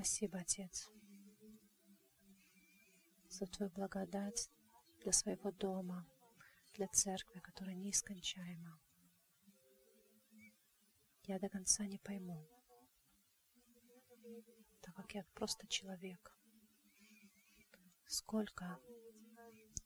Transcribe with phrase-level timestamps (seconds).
[0.00, 0.88] Спасибо, Отец,
[3.28, 4.50] за Твою благодать
[5.02, 6.06] для своего дома,
[6.72, 8.80] для церкви, которая неискончаема.
[11.24, 12.48] Я до конца не пойму,
[14.80, 16.34] так как я просто человек.
[18.06, 18.80] Сколько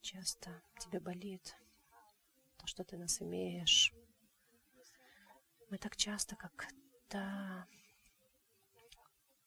[0.01, 1.56] часто тебе болит
[2.59, 3.92] то, что ты нас имеешь.
[5.70, 6.69] Мы так часто, как
[7.09, 7.66] та,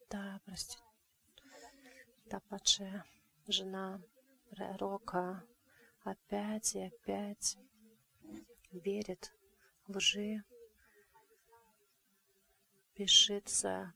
[0.07, 0.77] та, прости,
[2.29, 3.03] та падшая
[3.47, 4.01] жена
[4.49, 5.43] пророка
[6.03, 7.57] опять и опять
[8.71, 9.33] верит
[9.87, 10.43] лжи,
[13.45, 13.93] за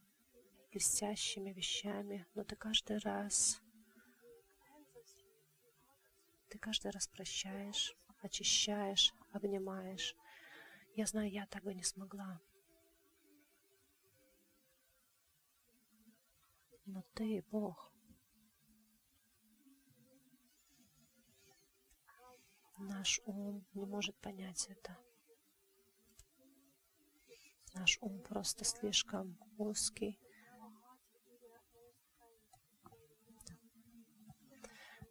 [0.70, 3.60] блестящими вещами, но ты каждый раз,
[6.48, 10.14] ты каждый раз прощаешь, очищаешь, обнимаешь.
[10.94, 12.40] Я знаю, я так бы не смогла.
[16.84, 17.92] Но ты, Бог,
[22.78, 24.98] наш ум не может понять это.
[27.74, 30.18] Наш ум просто слишком узкий.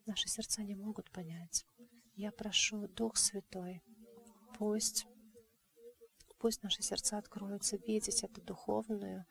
[0.06, 1.66] Наши сердца не могут понять.
[2.16, 3.82] Я прошу, Дух Святой,
[4.58, 5.08] пусть,
[6.38, 9.26] пусть наши сердца откроются видеть эту духовную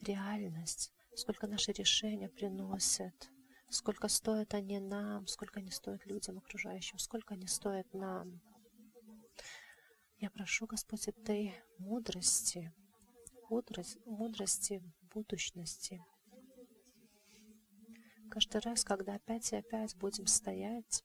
[0.00, 3.30] реальность, сколько наши решения приносят,
[3.68, 8.40] сколько стоят они нам, сколько они стоят людям окружающим, сколько они стоят нам.
[10.18, 12.72] Я прошу, Господь, этой мудрости,
[13.50, 16.02] мудрость, мудрости будущности.
[18.30, 21.04] Каждый раз, когда опять и опять будем стоять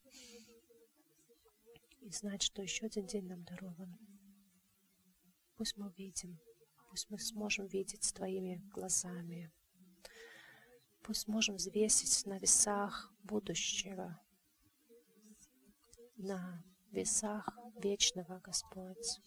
[2.02, 3.98] и знать, что еще один день нам дарован,
[5.56, 6.40] пусть мы увидим,
[6.90, 9.52] пусть мы сможем видеть Твоими глазами,
[11.10, 14.22] пусть сможем взвесить на весах будущего,
[16.18, 17.50] на весах
[17.82, 19.20] вечного, Господь.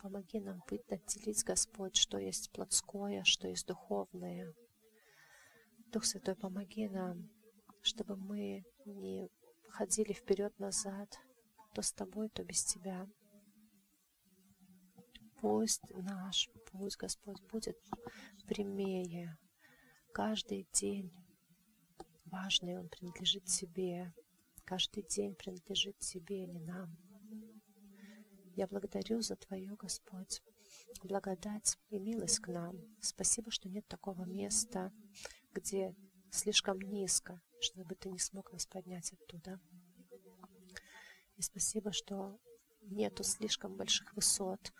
[0.00, 4.54] Помоги нам быть, отделить, Господь, что есть плотское, что есть духовное.
[5.90, 7.28] Дух Святой, помоги нам,
[7.82, 9.28] чтобы мы не
[9.70, 11.18] ходили вперед-назад,
[11.74, 13.08] то с Тобой, то без Тебя.
[15.40, 17.76] Пусть наш путь, Господь, будет
[18.46, 19.36] прямее.
[20.14, 21.12] Каждый день
[22.26, 24.14] важный, он принадлежит Тебе.
[24.64, 26.96] Каждый день принадлежит Тебе, не нам.
[28.54, 30.40] Я благодарю за Твою, Господь,
[31.02, 32.78] благодать и милость к нам.
[33.00, 34.92] Спасибо, что нет такого места,
[35.52, 35.96] где
[36.30, 39.60] слишком низко, чтобы Ты не смог нас поднять оттуда.
[41.34, 42.38] И спасибо, что
[42.82, 44.72] нету слишком больших высот,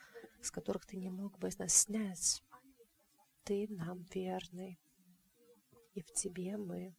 [0.42, 2.40] с которых Ты не мог бы нас снять.
[3.42, 4.78] Ты нам верный,
[5.94, 6.94] и в Тебе мы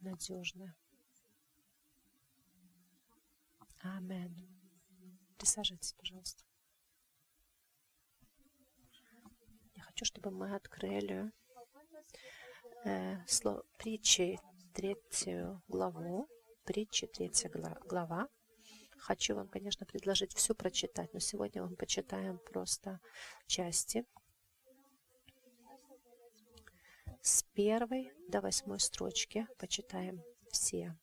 [0.00, 0.74] надежны.
[3.82, 4.46] Амин.
[5.38, 6.44] Присаживайтесь, пожалуйста.
[9.74, 11.32] Я хочу, чтобы мы открыли
[12.84, 14.38] э, слово, притчи
[14.74, 16.28] третью главу.
[16.64, 18.28] Притчи третья глава.
[18.98, 23.00] Хочу вам, конечно, предложить все прочитать, но сегодня мы почитаем просто
[23.46, 24.04] части.
[27.22, 30.96] С первой до восьмой строчки почитаем все.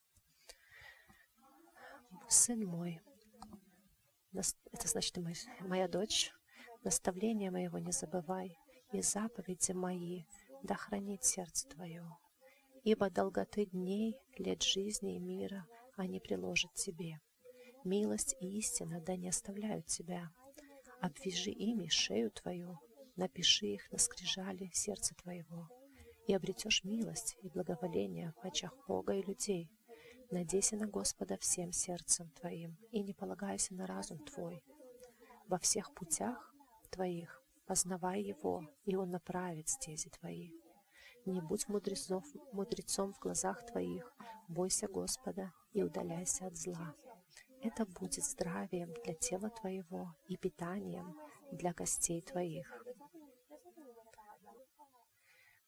[2.28, 3.00] Сын мой,
[4.34, 5.16] это значит
[5.60, 6.32] моя дочь,
[6.84, 8.58] наставление моего не забывай,
[8.92, 10.24] и заповеди мои
[10.64, 12.04] да хранит сердце твое.
[12.84, 15.68] Ибо долготы дней, лет жизни и мира
[15.98, 17.20] они приложат тебе.
[17.84, 20.32] Милость и истина да не оставляют тебя.
[21.00, 22.80] Обвяжи ими шею твою,
[23.16, 25.70] напиши их на скрижали сердца твоего,
[26.28, 29.72] и обретешь милость и благоволение в очах Бога и людей.
[30.30, 34.62] Надейся на Господа всем сердцем твоим, и не полагайся на разум твой.
[35.48, 36.54] Во всех путях
[36.90, 40.52] твоих познавай Его, и Он направит стези твои.
[41.26, 44.14] Не будь мудрецов, мудрецом в глазах твоих,
[44.50, 46.94] бойся Господа и удаляйся от зла.
[47.62, 51.18] Это будет здравием для тела твоего и питанием
[51.52, 52.86] для костей твоих.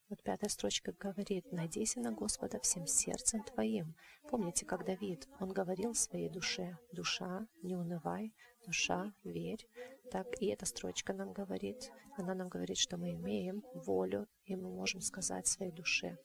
[0.09, 3.95] Вот пятая строчка говорит, «Надейся на Господа всем сердцем твоим».
[4.29, 9.67] Помните, как Давид, он говорил своей душе, «Душа, не унывай, душа, верь».
[10.11, 14.69] Так и эта строчка нам говорит, она нам говорит, что мы имеем волю, и мы
[14.69, 16.19] можем сказать своей душе,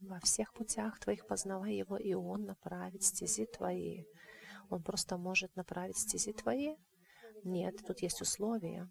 [0.00, 4.04] во всех путях твоих познавай его, и он направит стези твои.
[4.70, 6.76] Он просто может направить стези твои?
[7.44, 8.88] Нет, тут есть условия.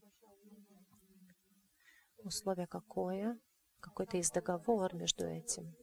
[2.28, 3.40] Условие какое?
[3.80, 5.76] Какой-то есть договор между этим.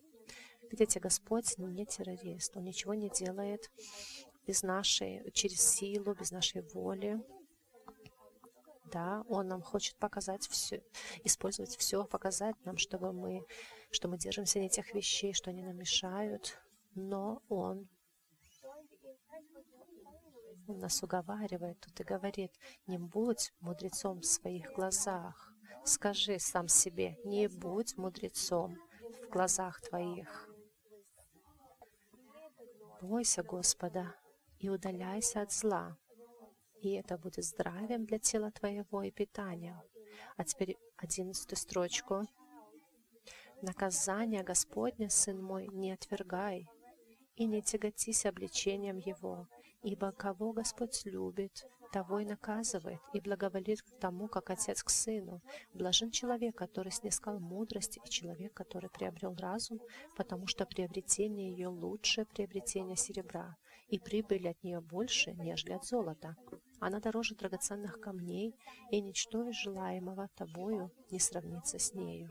[0.71, 2.57] Видите, Господь не террорист.
[2.57, 3.71] Он ничего не делает
[4.47, 7.25] без нашей, через силу, без нашей воли.
[8.93, 10.83] Да, Он нам хочет показать все,
[11.25, 13.45] использовать все, показать нам, чтобы мы,
[13.91, 16.59] что мы держимся не тех вещей, что они нам мешают.
[16.95, 17.89] Но Он
[20.67, 22.53] он нас уговаривает тут и говорит,
[22.87, 25.54] не будь мудрецом в своих глазах.
[25.85, 28.79] Скажи сам себе, не будь мудрецом
[29.23, 30.49] в глазах твоих.
[33.01, 34.15] Бойся Господа
[34.59, 35.99] и удаляйся от зла,
[36.81, 39.83] и это будет здравием для тела твоего и питания.
[40.37, 42.23] А теперь одиннадцатую строчку.
[43.63, 46.69] Наказание Господне, сын мой, не отвергай,
[47.37, 49.49] и не тяготись обличением его,
[49.83, 55.41] ибо кого Господь любит, того и наказывает, и благоволит к тому, как отец к сыну.
[55.75, 59.79] Блажен человек, который снискал мудрость, и человек, который приобрел разум,
[60.17, 63.55] потому что приобретение ее лучше приобретения серебра,
[63.87, 66.35] и прибыль от нее больше, нежели от золота.
[66.81, 68.57] Она дороже драгоценных камней,
[68.91, 72.29] и ничто из желаемого тобою не сравнится с нею.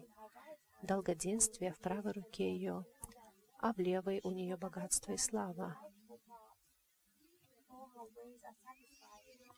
[0.82, 2.84] Долгоденствие в правой руке ее,
[3.60, 5.78] а в левой у нее богатство и слава.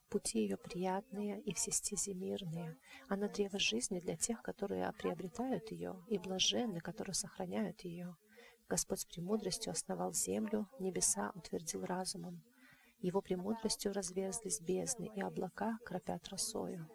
[0.09, 2.77] Пути ее приятные и все стези мирные.
[3.09, 8.15] Она древо жизни для тех, которые приобретают ее, и блаженны, которые сохраняют ее.
[8.69, 12.41] Господь с премудростью основал землю, небеса утвердил разумом.
[12.99, 16.89] Его премудростью разверзлись бездны, и облака кропят росою.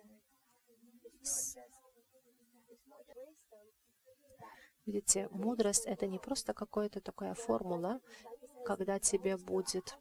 [4.86, 8.00] Видите, мудрость— это не просто какая-то такая формула,
[8.64, 9.96] когда тебе будет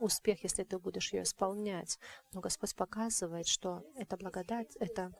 [0.00, 1.98] успех, если ты будешь ее исполнять.
[2.32, 5.12] Но Господь показывает, что это благодать, это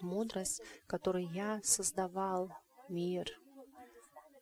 [0.00, 2.50] мудрость, которой я создавал
[2.88, 3.30] мир.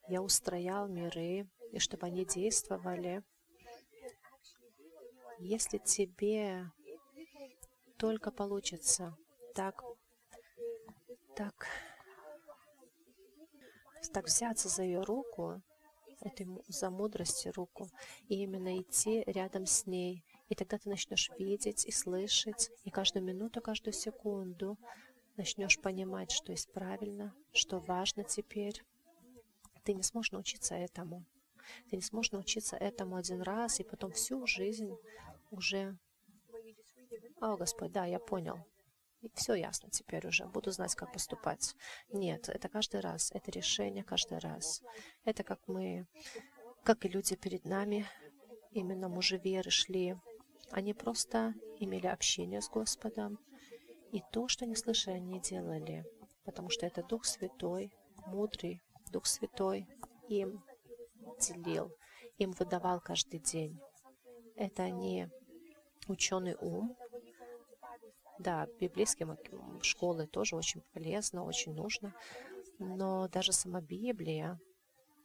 [0.08, 3.22] Я устроял миры, и чтобы они действовали.
[5.38, 6.70] Если тебе
[7.98, 9.16] только получится
[9.54, 9.82] так,
[11.36, 11.66] так
[14.14, 15.60] так взяться за ее руку,
[16.24, 17.88] этой, за мудрости руку,
[18.28, 20.24] и именно идти рядом с ней.
[20.48, 24.78] И тогда ты начнешь видеть и слышать, и каждую минуту, каждую секунду
[25.36, 28.82] начнешь понимать, что есть правильно, что важно теперь.
[29.84, 31.24] Ты не сможешь научиться этому.
[31.90, 34.96] Ты не сможешь научиться этому один раз, и потом всю жизнь
[35.50, 35.96] уже...
[37.40, 38.64] О, Господь, да, я понял.
[39.34, 41.74] Все ясно теперь уже, буду знать, как поступать.
[42.12, 44.82] Нет, это каждый раз, это решение каждый раз.
[45.24, 46.06] Это как мы,
[46.82, 48.06] как и люди перед нами,
[48.70, 50.16] именно мужи веры шли.
[50.70, 53.38] Они просто имели общение с Господом,
[54.12, 56.04] и то, что не слышали, они делали,
[56.44, 57.92] потому что это Дух Святой,
[58.26, 58.80] мудрый
[59.10, 59.88] Дух Святой
[60.28, 60.64] им
[61.40, 61.92] делил,
[62.38, 63.80] им выдавал каждый день.
[64.56, 65.30] Это не
[66.06, 66.96] ученый ум,
[68.38, 69.38] да, библейские
[69.82, 72.14] школы тоже очень полезно, очень нужно.
[72.78, 74.58] Но даже сама Библия,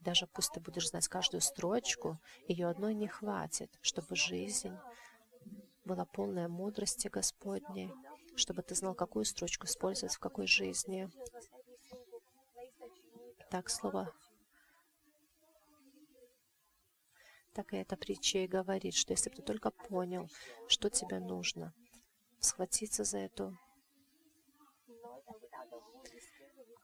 [0.01, 4.77] даже пусть ты будешь знать каждую строчку, ее одной не хватит, чтобы жизнь
[5.85, 7.91] была полная мудрости Господней,
[8.35, 11.09] чтобы ты знал, какую строчку использовать в какой жизни.
[13.49, 14.13] Так слово
[17.59, 20.29] так и эта притча и говорит, что если бы ты только понял,
[20.67, 21.73] что тебе нужно,
[22.39, 23.57] схватиться за эту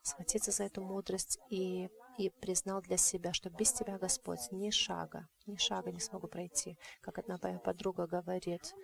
[0.06, 5.28] схватиться за эту мудрость и, и признал для себя, что без Тебя, Господь, ни шага,
[5.48, 6.78] ни шага не смогу пройти.
[7.02, 8.76] Как одна моя подруга говорит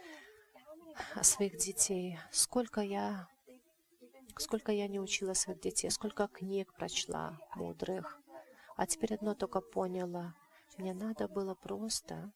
[1.15, 2.17] о своих детей.
[2.31, 3.27] Сколько я,
[4.37, 8.19] сколько я не учила своих детей, сколько книг прочла мудрых.
[8.75, 10.33] А теперь одно только поняла.
[10.77, 12.31] Мне надо было просто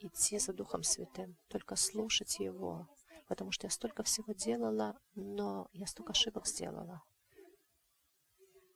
[0.00, 2.88] идти за Духом Святым, только слушать Его,
[3.30, 7.00] потому что я столько всего делала, но я столько ошибок сделала.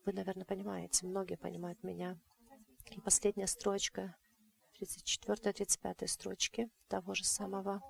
[0.05, 2.17] Вы, наверное, понимаете, многие понимают меня.
[2.93, 4.15] И последняя строчка,
[4.81, 7.83] 34-35 строчки того же самого,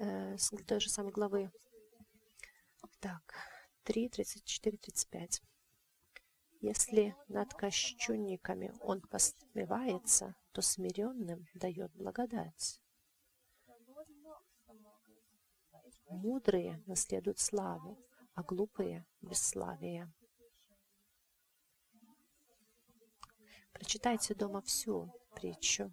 [0.00, 1.52] э, той же самой главы.
[2.98, 3.22] Так,
[3.84, 5.40] 3, 34, 35.
[6.62, 12.80] Если над кощунниками он посмевается, то смиренным дает благодать.
[16.08, 17.98] Мудрые наследуют славу,
[18.34, 20.12] а глупые— бесславие.
[23.72, 25.92] Прочитайте дома всю притчу.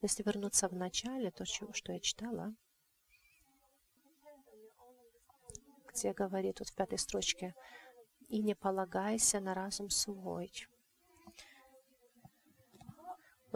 [0.00, 2.54] Если вернуться в начале, то, что я читала,
[5.88, 7.54] где говорит вот в пятой строчке,
[8.28, 10.52] «И не полагайся на разум свой».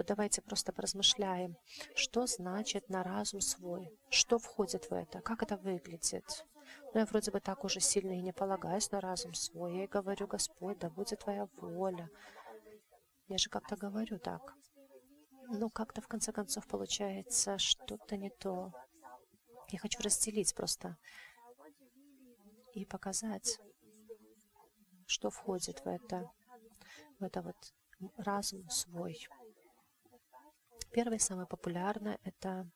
[0.01, 1.59] Вот давайте просто поразмышляем,
[1.95, 6.47] что значит на разум свой, что входит в это, как это выглядит.
[6.95, 9.77] Ну, я вроде бы так уже сильно и не полагаюсь на разум свой.
[9.77, 12.09] Я и говорю, Господь, да будет Твоя воля.
[13.29, 14.55] Я же как-то говорю так.
[15.51, 18.73] Но как-то в конце концов получается что-то не то.
[19.69, 20.97] Я хочу разделить просто
[22.73, 23.61] и показать,
[25.05, 26.31] что входит в это,
[27.19, 27.75] в это вот
[28.17, 29.29] разум свой.
[30.93, 32.69] Первое, самое популярное, это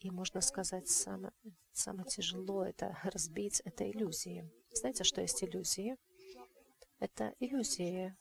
[0.00, 1.32] и можно сказать, самое,
[1.72, 4.50] самое тяжело это разбить, это иллюзии.
[4.72, 5.96] Знаете, что есть иллюзии?
[6.98, 8.14] Это иллюзии,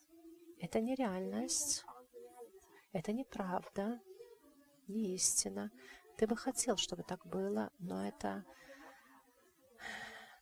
[0.60, 1.84] это нереальность,
[2.94, 4.00] это неправда,
[4.88, 5.72] не истина.
[6.18, 8.46] Ты бы хотел, чтобы так было, но это,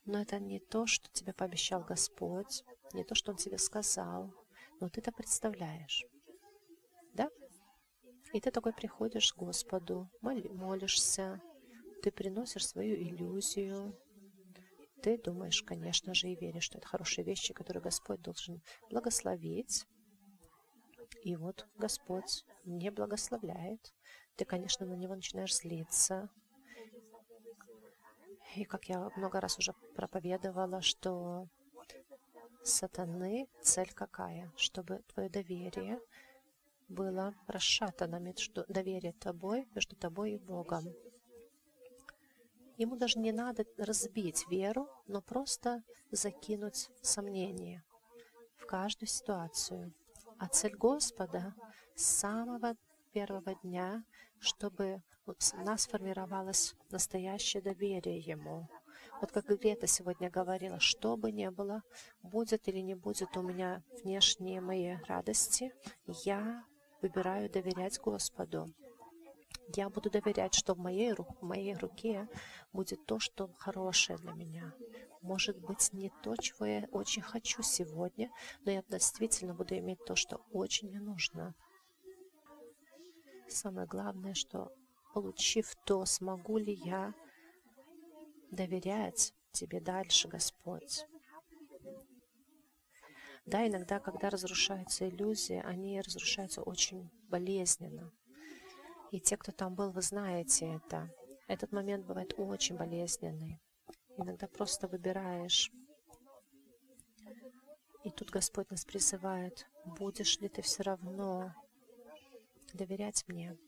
[0.04, 4.32] но это не то, что тебе пообещал Господь, не то, что Он тебе сказал,
[4.78, 6.04] но ты это представляешь.
[8.32, 11.40] И ты такой приходишь к Господу, молишься,
[12.02, 13.98] ты приносишь свою иллюзию,
[15.02, 19.86] ты думаешь, конечно же, и веришь, что это хорошие вещи, которые Господь должен благословить.
[21.22, 23.94] И вот Господь не благословляет.
[24.36, 26.28] Ты, конечно, на Него начинаешь злиться.
[28.56, 31.48] И как я много раз уже проповедовала, что
[32.62, 34.52] сатаны цель какая?
[34.56, 36.00] Чтобы твое доверие
[36.90, 40.84] было расшатано между доверие тобой, между тобой и Богом.
[42.76, 47.82] Ему даже не надо разбить веру, но просто закинуть сомнение
[48.56, 49.94] в каждую ситуацию.
[50.38, 51.54] А цель Господа
[51.94, 52.74] с самого
[53.12, 54.02] первого дня,
[54.38, 58.68] чтобы у нас формировалось настоящее доверие Ему.
[59.20, 61.82] Вот как Грета сегодня говорила, что бы ни было,
[62.22, 65.72] будет или не будет у меня внешние мои радости,
[66.06, 66.64] я
[67.02, 68.68] выбираю доверять Господу.
[69.74, 72.28] Я буду доверять, что в моей, в моей руке
[72.72, 74.74] будет то, что хорошее для меня.
[75.22, 78.30] Может быть, не то, чего я очень хочу сегодня,
[78.64, 81.54] но я действительно буду иметь то, что очень мне нужно.
[83.48, 84.72] Самое главное, что
[85.12, 87.14] получив то, смогу ли я
[88.50, 91.06] доверять Тебе дальше, Господь.
[93.50, 98.12] Да, иногда, когда разрушаются иллюзии, они разрушаются очень болезненно.
[99.10, 101.12] И те, кто там был, вы знаете это.
[101.48, 103.60] Этот момент бывает очень болезненный.
[104.16, 105.72] Иногда просто выбираешь.
[108.04, 111.52] И тут Господь нас призывает, будешь ли ты все равно
[112.72, 113.58] доверять мне.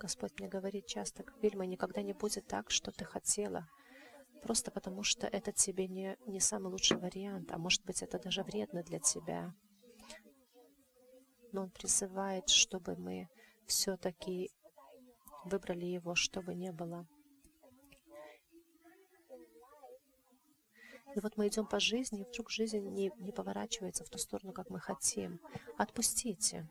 [0.00, 3.68] Господь мне говорит часто, Вильма, никогда не будет так, что ты хотела,
[4.42, 8.42] просто потому что это тебе не, не самый лучший вариант, а может быть, это даже
[8.42, 9.54] вредно для тебя
[11.52, 13.28] но Он призывает, чтобы мы
[13.66, 14.50] все-таки
[15.44, 17.06] выбрали Его, чтобы не было.
[21.16, 24.52] И вот мы идем по жизни, и вдруг жизнь не, не поворачивается в ту сторону,
[24.52, 25.40] как мы хотим.
[25.76, 26.68] Отпустите.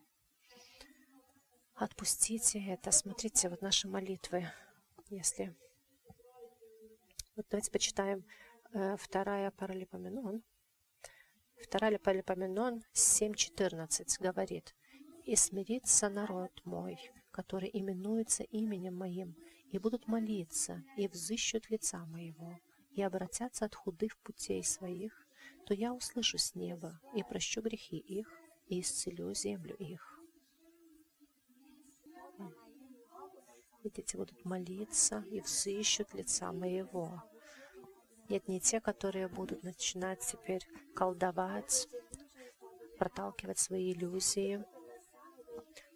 [1.76, 2.92] Отпустите это.
[2.92, 4.50] Смотрите, вот наши молитвы,
[5.10, 5.56] если...
[7.40, 8.26] Вот давайте почитаем
[8.74, 10.44] э, вторая Паралипоменон.
[11.64, 14.76] Вторая Паралипоменон 7.14 говорит,
[15.24, 16.98] «И смирится народ мой,
[17.32, 19.38] который именуется именем моим,
[19.72, 22.60] и будут молиться, и взыщут лица моего,
[22.92, 25.26] и обратятся от худых путей своих,
[25.66, 28.30] то я услышу с неба и прощу грехи их,
[28.68, 30.19] и исцелю землю их».
[33.84, 37.24] Видите, будут молиться и взыщут лица моего.
[38.28, 41.88] Нет, не те, которые будут начинать теперь колдовать,
[42.98, 44.64] проталкивать свои иллюзии.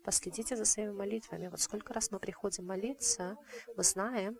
[0.03, 1.47] Последите за своими молитвами.
[1.47, 3.37] Вот сколько раз мы приходим молиться,
[3.75, 4.37] мы знаем,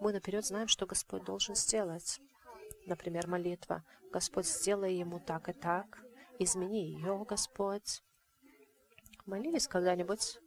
[0.00, 2.20] мы наперед знаем, что Господь должен сделать.
[2.86, 3.84] Например, молитва.
[4.12, 6.02] Господь, сделай ему так и так.
[6.38, 8.02] Измени ее, Господь.
[9.26, 10.41] Молились когда-нибудь?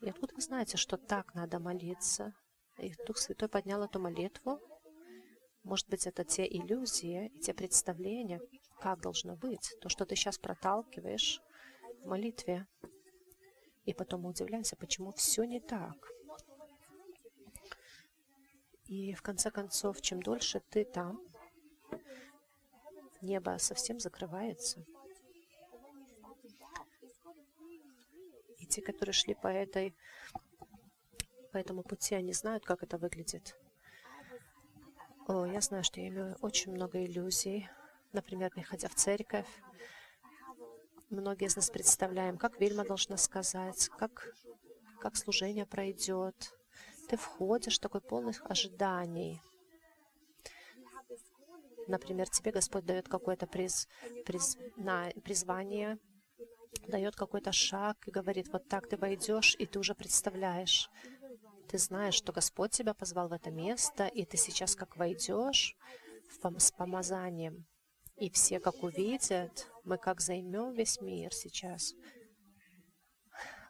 [0.00, 2.34] И откуда вы знаете, что так надо молиться?
[2.78, 4.60] И Дух Святой поднял эту молитву,
[5.62, 8.40] может быть, это те иллюзии и те представления,
[8.80, 11.40] как должно быть, то, что ты сейчас проталкиваешь
[12.02, 12.66] в молитве.
[13.84, 15.96] И потом мы удивляемся, почему все не так.
[18.86, 21.20] И в конце концов, чем дольше ты там,
[23.20, 24.84] небо совсем закрывается.
[28.80, 29.94] Те, которые шли по этой
[31.52, 33.56] по этому пути, они знают, как это выглядит.
[35.26, 37.68] О, я знаю, что я имею очень много иллюзий.
[38.12, 39.48] Например, приходя в церковь,
[41.10, 44.32] многие из нас представляем, как Вильма должна сказать, как,
[45.00, 46.54] как служение пройдет.
[47.08, 49.42] Ты входишь в такой полный ожиданий.
[51.88, 53.88] Например, тебе Господь дает какое-то приз,
[54.24, 55.98] приз, на, призвание,
[56.90, 60.90] дает какой-то шаг и говорит, вот так ты войдешь, и ты уже представляешь.
[61.68, 65.76] Ты знаешь, что Господь тебя позвал в это место, и ты сейчас как войдешь
[66.58, 67.66] с помазанием,
[68.16, 71.94] и все как увидят, мы как займем весь мир сейчас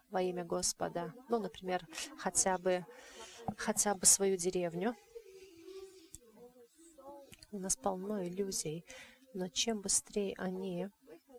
[0.09, 1.13] во имя Господа.
[1.29, 1.87] Ну, например,
[2.17, 2.85] хотя бы,
[3.57, 4.95] хотя бы свою деревню.
[7.51, 8.85] У нас полно иллюзий,
[9.33, 10.89] но чем быстрее они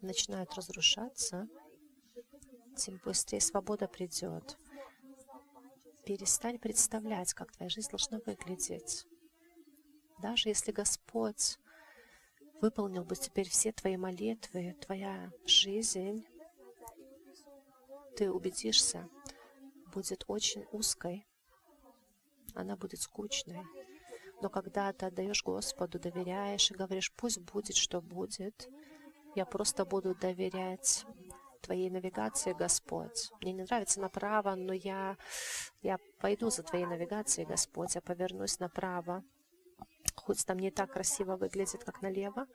[0.00, 1.48] начинают разрушаться,
[2.76, 4.58] тем быстрее свобода придет.
[6.04, 9.06] Перестань представлять, как твоя жизнь должна выглядеть.
[10.20, 11.58] Даже если Господь
[12.60, 16.26] выполнил бы теперь все твои молитвы, твоя жизнь,
[18.16, 19.08] ты убедишься,
[19.92, 21.26] будет очень узкой,
[22.54, 23.64] она будет скучной.
[24.40, 28.68] Но когда ты отдаешь Господу, доверяешь и говоришь, пусть будет, что будет,
[29.34, 31.06] я просто буду доверять
[31.62, 33.30] Твоей навигации, Господь.
[33.40, 35.16] Мне не нравится направо, но я,
[35.82, 37.94] я пойду за Твоей навигацией, Господь.
[37.94, 39.24] Я повернусь направо.
[40.16, 42.46] Хоть там не так красиво выглядит, как налево,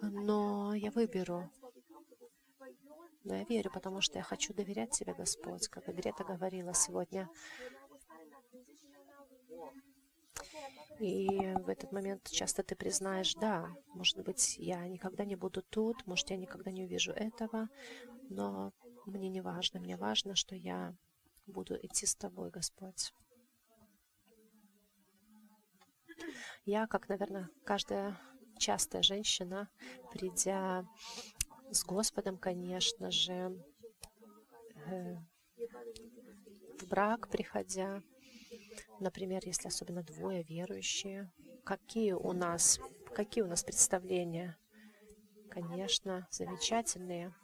[0.00, 1.50] но я выберу.
[3.24, 7.28] Но я верю, потому что я хочу доверять Тебе, Господь, как и Грета говорила сегодня.
[10.98, 16.06] И в этот момент часто ты признаешь, да, может быть, я никогда не буду тут,
[16.06, 17.68] может, я никогда не увижу этого,
[18.28, 18.72] но
[19.06, 20.94] мне не важно, мне важно, что я
[21.46, 23.12] буду идти с тобой, Господь.
[26.64, 28.18] Я, как, наверное, каждая
[28.58, 29.68] частая женщина,
[30.12, 30.86] придя
[31.70, 33.56] с Господом, конечно же,
[34.86, 35.16] э,
[36.78, 38.02] в брак приходя,
[39.02, 41.32] Например, если особенно двое верующие,
[41.64, 42.78] какие у нас,
[43.14, 44.56] какие у нас представления?
[45.50, 47.34] Конечно, замечательные.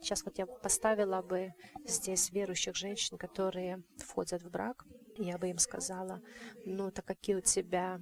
[0.00, 1.52] Сейчас вот я поставила бы
[1.84, 4.84] здесь верующих женщин, которые входят в брак,
[5.16, 6.22] я бы им сказала,
[6.64, 8.00] ну, так какие у тебя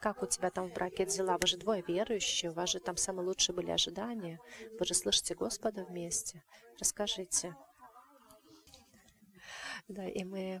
[0.00, 1.36] как у тебя там в браке дела?
[1.38, 4.40] Вы же двое верующие, у вас же там самые лучшие были ожидания.
[4.78, 6.42] Вы же слышите Господа вместе.
[6.78, 7.54] Расскажите,
[9.88, 10.60] да, и мы...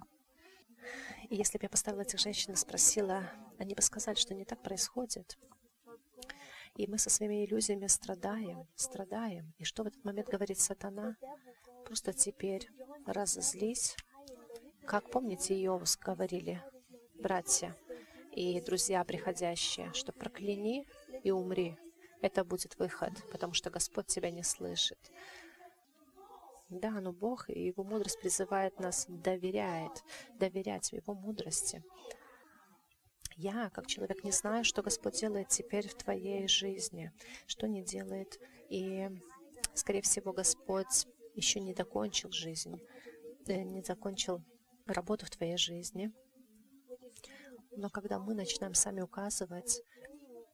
[1.28, 4.62] И если бы я поставила этих женщин и спросила, они бы сказали, что не так
[4.62, 5.38] происходит.
[6.76, 9.52] И мы со своими иллюзиями страдаем, страдаем.
[9.58, 11.16] И что в этот момент говорит сатана?
[11.84, 12.68] Просто теперь
[13.06, 13.96] разозлись.
[14.86, 16.62] Как помните, Иовс говорили,
[17.14, 17.76] братья
[18.32, 20.86] и друзья приходящие, что прокляни
[21.22, 21.76] и умри.
[22.22, 24.98] Это будет выход, потому что Господь тебя не слышит.
[26.68, 30.04] Да, но Бог и Его мудрость призывает нас, доверяет,
[30.38, 31.82] доверять Его мудрости.
[33.42, 37.10] Я, как человек, не знаю, что Господь делает теперь в твоей жизни,
[37.46, 38.38] что не делает.
[38.68, 39.08] И,
[39.72, 42.78] скорее всего, Господь еще не закончил жизнь,
[43.46, 44.42] э, не закончил
[44.84, 46.12] работу в твоей жизни.
[47.78, 49.82] Но когда мы начинаем сами указывать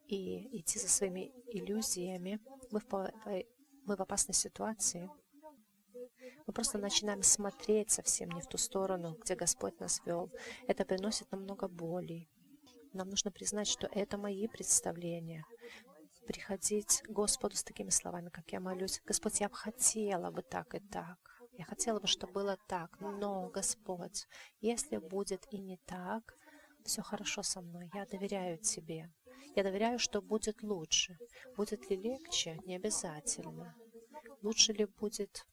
[0.07, 2.39] и идти за своими иллюзиями,
[2.71, 3.13] мы в,
[3.85, 5.11] мы в опасной ситуации–
[6.47, 10.31] мы просто начинаем смотреть совсем не в ту сторону, где Господь нас вел.
[10.69, 12.29] Это приносит нам много боли.
[12.97, 15.45] Нам нужно признать, что это мои представления.
[16.27, 19.03] Приходить к Господу с такими словами, как я молюсь.
[19.05, 21.19] Господь, я бы хотела бы так и так.
[21.53, 22.99] Я хотела бы, чтобы было так.
[23.01, 24.27] Но, Господь,
[24.63, 26.35] если будет и не так,
[26.85, 27.91] все хорошо со мной.
[27.93, 29.13] Я доверяю Тебе.
[29.55, 31.19] Я доверяю, что будет лучше.
[31.55, 32.59] Будет ли легче?
[32.65, 33.75] Не обязательно.
[34.41, 35.47] Лучше ли будет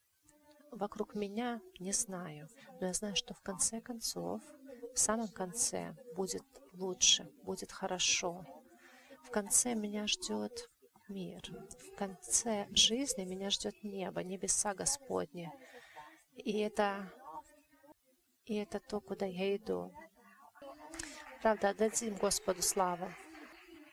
[0.71, 2.47] вокруг меня, не знаю.
[2.79, 4.41] Но я знаю, что в конце концов,
[4.93, 8.45] в самом конце будет лучше, будет хорошо.
[9.23, 10.69] В конце меня ждет
[11.07, 11.41] мир.
[11.91, 15.51] В конце жизни меня ждет небо, небеса Господни.
[16.35, 17.11] И это,
[18.45, 19.91] и это то, куда я иду.
[21.41, 23.11] Правда, отдадим Господу славу.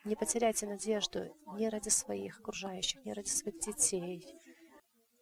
[0.03, 4.25] Не потеряйте надежду ни ради своих окружающих, ни ради своих детей.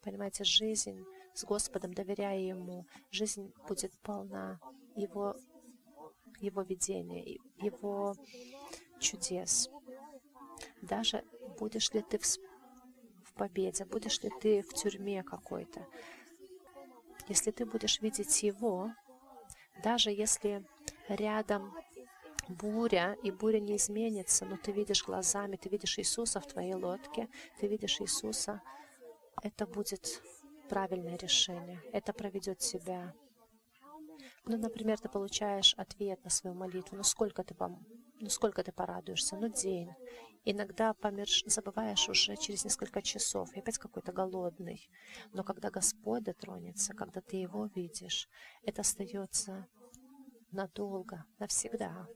[0.04, 4.60] Понимаете, жизнь с Господом, доверяя Ему, жизнь будет полна
[4.96, 5.36] Его,
[6.41, 8.15] Его видения, Его
[8.99, 9.69] чудес.
[10.82, 11.23] Даже
[11.60, 15.88] будешь ли ты в, в победе, будешь ли ты в тюрьме какой-то,
[17.28, 18.91] Если ты будешь видеть Его,
[19.84, 20.65] даже если
[21.08, 21.73] рядом
[22.49, 27.30] буря, и буря не изменится, но ты видишь глазами, ты видишь Иисуса в твоей лодке,
[27.60, 28.62] ты видишь Иисуса,
[29.43, 30.21] это будет
[30.69, 31.82] правильное решение.
[31.91, 33.13] Это проведет тебя.
[34.50, 36.98] Ну, например, ты получаешь ответ на свою молитву.
[36.98, 37.86] Ну, сколько ты, пом...
[38.20, 39.36] ну, сколько ты порадуешься?
[39.36, 39.92] Ну, день.
[40.44, 41.44] Иногда померш...
[41.46, 44.90] забываешь уже через несколько часов, и опять какой-то голодный.
[45.34, 48.28] Но когда Господь дотронется, когда ты Его видишь,
[48.64, 49.68] это остается
[50.52, 52.08] надолго, навсегда.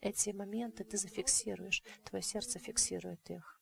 [0.00, 3.60] Эти моменты ты зафиксируешь, твое сердце фиксирует их.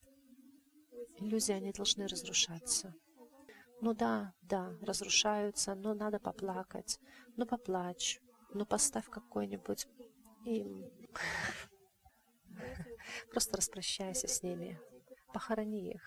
[1.19, 2.95] Иллюзии, они должны разрушаться.
[3.81, 6.99] Ну да, да, разрушаются, но надо поплакать.
[7.37, 8.21] Ну поплачь,
[8.53, 9.87] ну поставь какой-нибудь
[10.45, 10.65] и
[13.31, 14.81] просто распрощайся с ними,
[15.33, 16.03] похорони их.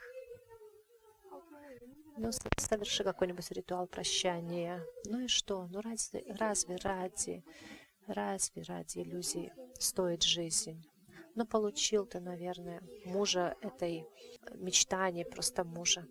[2.17, 4.83] Ну, соверши какой-нибудь ритуал прощания.
[5.05, 5.67] Ну и что?
[5.67, 7.45] Ну разве, разве ради
[8.09, 10.83] Разве ради иллюзий стоит жизнь?
[11.35, 14.03] Ну, получил ты, наверное, мужа этой
[14.55, 16.07] мечтаний, просто мужа.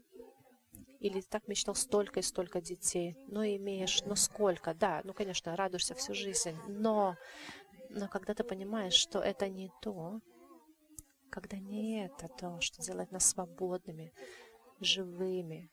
[1.01, 3.17] Или так мечтал столько и столько детей.
[3.29, 6.57] Ну, имеешь, ну сколько, да, ну, конечно, радуешься всю жизнь.
[6.67, 7.17] Но,
[7.89, 10.21] но когда ты понимаешь, что это не то,
[11.31, 14.13] когда не это то, что делает нас свободными,
[14.81, 15.71] живыми,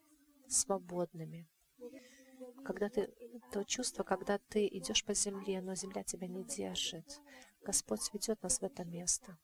[0.48, 1.48] свободными,
[2.64, 3.12] когда ты,
[3.52, 7.22] то чувство, когда ты идешь по земле, но земля тебя не держит.
[7.64, 9.38] Господь ведет нас в это место.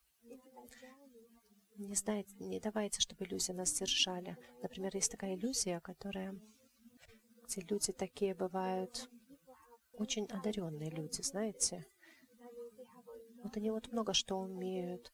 [1.82, 4.38] Не, знаете, не давайте, чтобы иллюзии нас держали.
[4.62, 6.39] Например, есть такая иллюзия, которая,
[7.48, 9.10] где люди такие бывают,
[9.94, 11.84] очень одаренные люди, знаете.
[13.44, 15.12] Вот они вот много что умеют.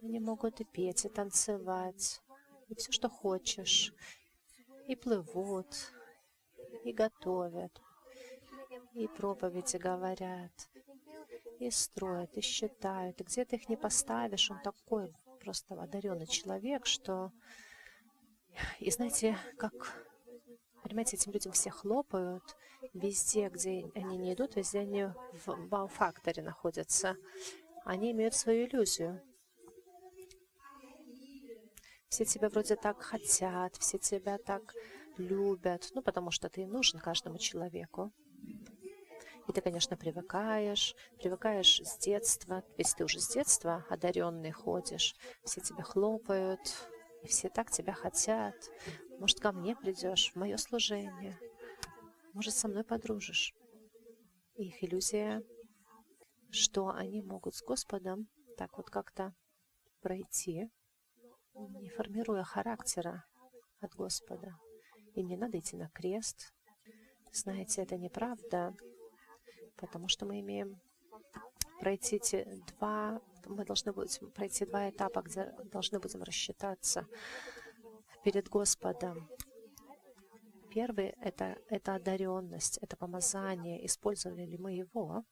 [0.00, 2.22] Они могут и петь, и танцевать,
[2.68, 3.92] и все, что хочешь.
[4.88, 5.92] И плывут,
[6.84, 7.82] и готовят,
[8.94, 10.70] и проповеди говорят,
[11.58, 13.20] и строят, и считают.
[13.20, 17.32] И где ты их не поставишь, он такой просто одаренный человек, что...
[18.78, 19.72] И знаете, как...
[20.82, 22.42] Понимаете, этим людям все хлопают.
[22.92, 27.16] Везде, где они не идут, везде они в вау-факторе находятся.
[27.84, 29.22] Они имеют свою иллюзию.
[32.08, 34.74] Все тебя вроде так хотят, все тебя так
[35.16, 38.12] любят, ну, потому что ты нужен каждому человеку.
[39.48, 42.62] И ты, конечно, привыкаешь, привыкаешь с детства.
[42.76, 46.60] Если ты уже с детства одаренный ходишь, все тебя хлопают,
[47.22, 48.54] и все так тебя хотят.
[49.18, 51.38] Может, ко мне придешь, в мое служение.
[52.32, 53.54] Может, со мной подружишь.
[54.54, 55.42] их иллюзия,
[56.50, 59.34] что они могут с Господом так вот как-то
[60.02, 60.70] пройти,
[61.54, 63.24] не формируя характера
[63.80, 64.56] от Господа.
[65.14, 66.52] Им не надо идти на крест.
[67.32, 68.74] Знаете, это неправда,
[69.82, 70.80] потому что мы имеем
[71.80, 77.06] пройти два, мы должны будем пройти два этапа, где должны будем рассчитаться
[78.24, 79.28] перед Господом.
[80.70, 85.24] Первый это,— это одаренность, это помазание, использовали ли мы его.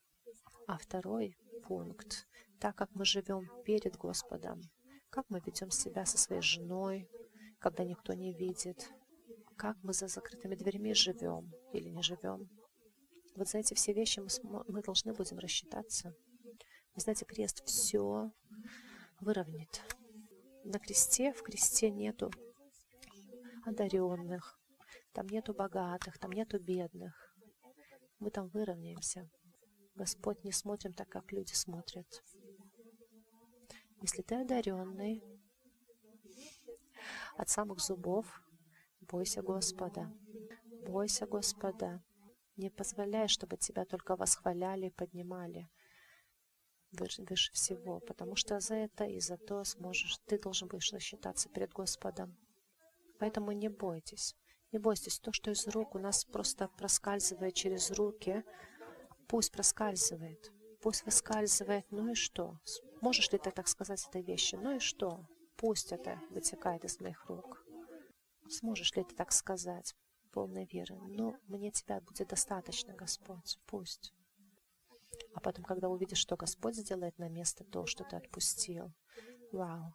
[0.66, 1.36] А второй
[1.66, 2.26] пункт—
[2.60, 4.60] так как мы живем перед Господом,
[5.08, 7.08] как мы ведем себя со своей женой,
[7.58, 8.92] когда никто не видит,
[9.56, 12.48] как мы за закрытыми дверьми живем или не живем.
[13.37, 16.14] Вот за эти все вещи мы, мы должны будем рассчитаться.
[16.95, 18.31] Вы знаете, крест все
[19.21, 19.83] выровняет.
[20.64, 22.31] На кресте, в кресте нету
[23.64, 24.59] одаренных,
[25.12, 27.35] там нету богатых, там нету бедных.
[28.19, 29.31] Мы там выровняемся.
[29.95, 32.23] Господь не смотрим так, как люди смотрят.
[34.03, 35.23] Если ты одаренный
[37.37, 38.43] от самых зубов,
[39.01, 40.12] Бойся Господа.
[40.87, 42.03] Бойся Господа.
[42.61, 45.70] Не позволяй, чтобы тебя только восхваляли и поднимали
[46.92, 51.73] выше, всего, потому что за это и за то сможешь, ты должен будешь рассчитаться перед
[51.73, 52.37] Господом.
[53.18, 54.37] Поэтому не бойтесь.
[54.73, 58.44] Не бойтесь, то, что из рук у нас просто проскальзывает через руки,
[59.27, 62.59] пусть проскальзывает, пусть выскальзывает, ну и что?
[63.01, 64.57] Можешь ли ты так сказать этой вещи?
[64.57, 65.27] Ну и что?
[65.57, 67.64] Пусть это вытекает из моих рук.
[68.51, 69.94] Сможешь ли ты так сказать,
[70.33, 70.97] полной веры?
[71.01, 74.12] Ну, мне тебя будет достаточно, Господь, пусть.
[75.35, 78.93] А потом, когда увидишь, что Господь сделает на место то, что ты отпустил,
[79.53, 79.95] вау,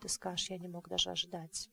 [0.00, 1.68] ты скажешь, я не мог даже ожидать.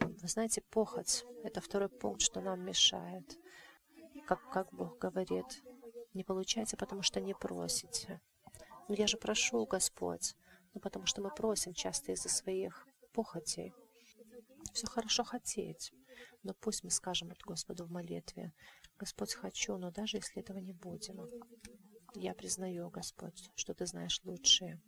[0.00, 3.38] Вы знаете, похоть— это второй пункт, что нам мешает.
[4.26, 5.62] Как, как Бог говорит,
[6.14, 8.20] не получается, потому что не просите.
[8.88, 10.34] Но я же прошу, Господь,
[10.74, 13.74] ну потому что мы просим часто из-за своих похотей
[14.72, 15.92] все хорошо хотеть,
[16.42, 18.52] но пусть мы скажем от Господу в молитве,
[18.98, 21.28] Господь, хочу, но даже если этого не будем,
[22.14, 24.80] я признаю, Господь, что Ты знаешь лучшее.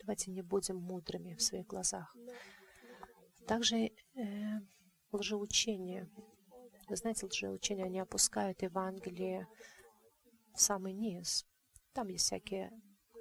[0.00, 2.14] Давайте не будем мудрыми в своих глазах.
[3.46, 3.92] Также э,
[5.12, 6.08] лжеучение.
[6.88, 9.46] Вы знаете, лжеучения, они опускают Евангелие
[10.54, 11.46] в самый низ.
[11.92, 12.72] Там есть всякие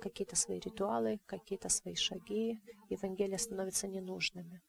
[0.02, 2.60] какие-то свои ритуалы, какие-то свои шаги.
[2.90, 4.62] Евангелие становится ненужными.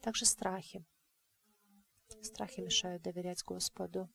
[0.00, 0.84] Также страхи.
[2.20, 4.08] Страхи мешают доверять Господу.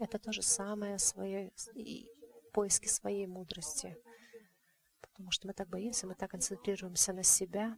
[0.00, 1.50] Это то же самое, свои,
[2.52, 3.96] поиски своей мудрости.
[5.00, 7.76] Потому что мы так боимся, мы так концентрируемся на себя.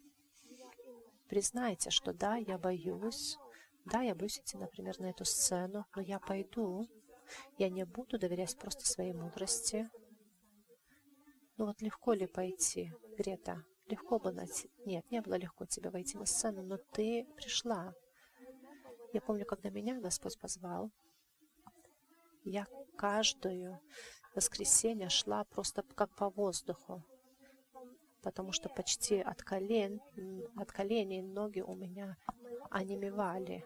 [1.29, 3.39] Признайте, что да, я боюсь.
[3.87, 6.87] Да, я боюсь идти, например, на эту сцену, но я пойду.
[7.59, 9.89] Я не буду доверять просто своей мудрости.
[11.57, 13.65] Ну вот легко ли пойти, Грета?
[13.87, 14.71] Легко было найти?
[14.87, 17.93] Нет, не было легко тебе войти на сцену, но ты пришла.
[19.13, 20.91] Я помню, когда меня Господь позвал,
[22.45, 23.81] я каждую
[24.35, 27.03] воскресенье шла просто как по воздуху,
[28.23, 30.01] потому что почти от колен,
[30.57, 32.17] от коленей ноги у меня
[32.71, 33.65] онемевали.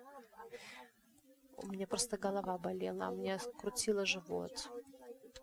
[1.57, 4.71] У меня просто голова болела, у меня крутило живот.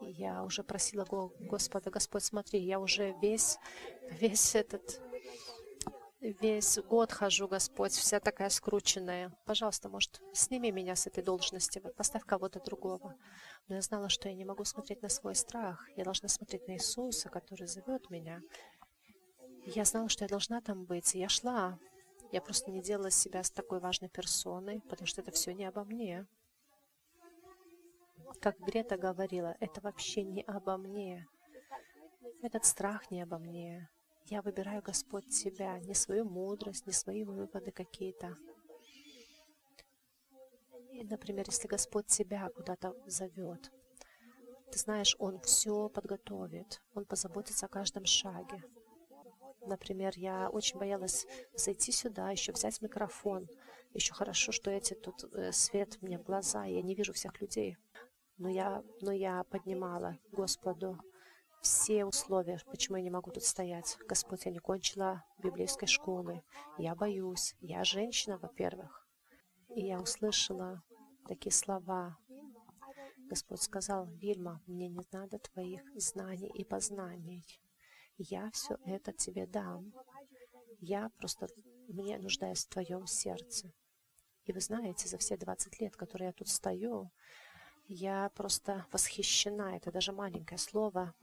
[0.02, 1.06] Я уже просила
[1.40, 3.60] Господа, Господь, смотри, я уже весь,
[4.10, 5.00] весь этот
[6.22, 9.36] Весь год хожу, Господь, вся такая скрученная.
[9.44, 13.16] Пожалуйста, может, сними меня с этой должности, поставь кого-то другого.
[13.68, 15.90] Но я знала, что я не могу смотреть на свой страх.
[15.98, 18.44] Я должна смотреть на Иисуса, который зовет меня.
[19.66, 21.16] Я знала, что я должна там быть.
[21.16, 21.80] И я шла.
[22.32, 25.84] Я просто не делала себя с такой важной персоной, потому что это все не обо
[25.86, 26.28] мне.
[28.40, 31.28] Как Грета говорила, это вообще не обо мне.
[32.44, 33.90] Этот страх не обо мне.
[34.26, 38.38] Я выбираю, Господь, Тебя, не свою мудрость, не свои выводы какие-то.
[40.92, 43.72] И, например, если Господь тебя куда-то зовет,
[44.72, 48.64] ты знаешь, Он все подготовит, Он позаботится о каждом шаге.
[49.66, 53.48] Например, я очень боялась зайти сюда, еще взять микрофон.
[53.94, 57.78] Еще хорошо, что эти тут э, свет мне в глаза, я не вижу всех людей.
[58.38, 60.98] Но я, но я поднимала Господу
[61.62, 63.98] все условия, почему я не могу тут стоять.
[64.08, 66.44] Господь, я не кончила библейской школы.
[66.78, 67.56] Я боюсь.
[67.60, 69.08] Я женщина, во-первых.
[69.76, 70.84] И я услышала
[71.28, 72.18] такие слова.
[73.30, 77.46] Господь сказал, Вильма, мне не надо твоих знаний и познаний.
[78.18, 79.94] Я все это тебе дам.
[80.80, 81.48] Я просто,
[81.88, 83.72] мне нуждаюсь в твоем сердце.
[84.46, 87.12] И вы знаете, за все 20 лет, которые я тут стою,
[87.88, 89.78] я просто восхищена.
[89.78, 91.14] Это даже маленькое слово.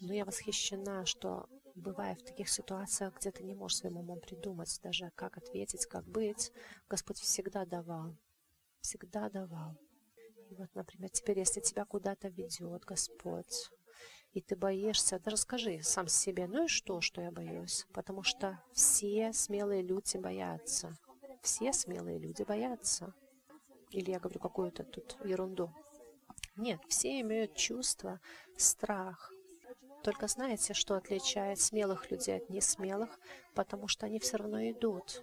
[0.00, 4.78] Но я восхищена, что бывая в таких ситуациях, где ты не можешь своим умом придумать
[4.82, 6.52] даже, как ответить, как быть,
[6.88, 8.16] Господь всегда давал,
[8.80, 9.76] всегда давал.
[10.50, 13.70] И вот, например, теперь, если тебя куда-то ведет Господь,
[14.32, 17.86] и ты боишься, да расскажи сам себе, ну и что, что я боюсь?
[17.92, 20.96] Потому что все смелые люди боятся.
[21.42, 23.14] Все смелые люди боятся.
[23.90, 25.72] Или я говорю какую-то тут ерунду.
[26.56, 28.20] Нет, все имеют чувство,
[28.56, 29.32] страх,
[30.02, 33.18] только знаете, что отличает смелых людей от несмелых?
[33.54, 35.22] Потому что они все равно идут.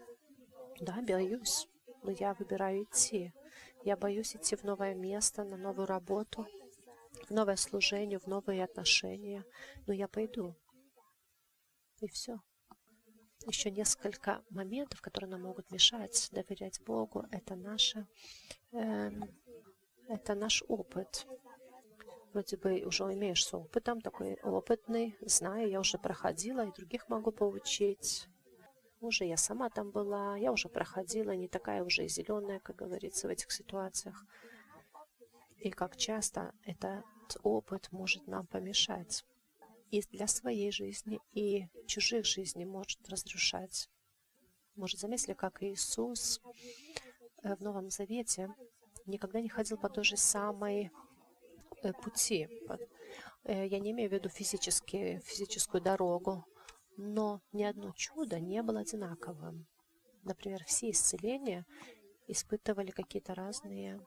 [0.80, 1.68] Да, боюсь,
[2.04, 3.34] но я выбираю идти.
[3.84, 6.48] Я боюсь идти в новое место, на новую работу,
[7.28, 9.46] в новое служение, в новые отношения.
[9.88, 10.56] Но я пойду.
[12.02, 12.40] И все.
[13.48, 18.08] Еще несколько моментов, которые нам могут мешать доверять Богу, это, наше,
[18.72, 19.12] э,
[20.08, 21.28] это наш опыт
[22.36, 27.32] вроде бы уже имеешь с опытом, такой опытный, знаю, я уже проходила, и других могу
[27.32, 28.28] поучить.
[29.00, 33.32] Уже я сама там была, я уже проходила, не такая уже зеленая, как говорится, в
[33.32, 34.26] этих ситуациях.
[35.60, 37.06] И как часто этот
[37.44, 39.24] опыт может нам помешать
[39.92, 43.90] и для своей жизни, и чужих жизней может разрушать.
[44.76, 46.42] Может, заметили, как Иисус
[47.44, 48.54] э, в Новом Завете
[49.06, 50.92] никогда не ходил по той же самой
[51.94, 52.48] пути.
[53.44, 56.46] Э, я не имею в виду физически, физическую дорогу,
[56.98, 59.68] но ни одно чудо не было одинаковым.
[60.24, 61.66] Например, все исцеления
[62.28, 64.00] испытывали какие-то разные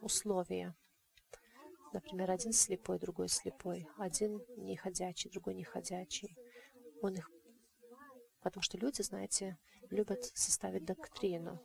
[0.00, 0.74] условия.
[1.92, 6.36] Например, один слепой, другой слепой, один неходячий, другой неходячий.
[7.02, 7.30] Он их...
[8.42, 9.58] Потому что люди, знаете,
[9.90, 11.60] любят составить доктрину.